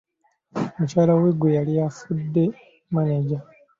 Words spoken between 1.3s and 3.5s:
gwe yali afudde maneja.